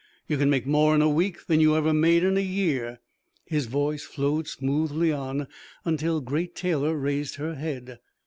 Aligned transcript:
You 0.27 0.37
can 0.39 0.49
make 0.49 0.65
more 0.65 0.95
in 0.95 1.03
a 1.03 1.07
week 1.07 1.45
than 1.45 1.59
you 1.59 1.75
ever 1.75 1.93
made 1.93 2.23
in 2.23 2.35
a 2.35 2.39
year...." 2.41 3.01
His 3.45 3.67
voice 3.67 4.03
flowed 4.03 4.47
smoothly 4.47 5.11
on 5.11 5.47
until 5.85 6.21
Great 6.21 6.55
Taylor 6.55 6.97
raised 6.97 7.35
her 7.35 7.53
head. 7.53 7.99